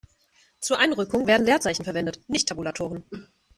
Zur 0.61 0.79
Einrückung 0.79 1.27
werden 1.27 1.45
Leerzeichen 1.45 1.83
verwendet, 1.85 2.27
nicht 2.27 2.47
Tabulatoren. 2.49 3.03